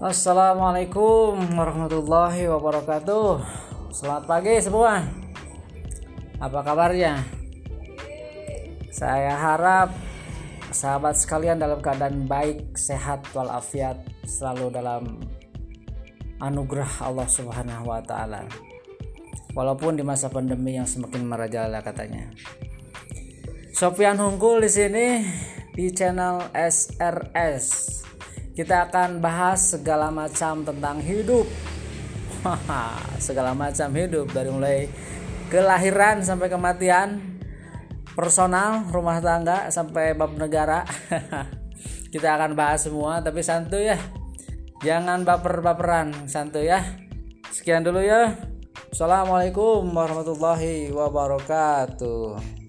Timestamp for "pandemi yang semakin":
20.32-21.28